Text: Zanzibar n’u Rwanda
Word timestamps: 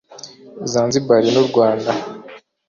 Zanzibar 0.71 1.21
n’u 1.33 1.43
Rwanda 1.49 1.91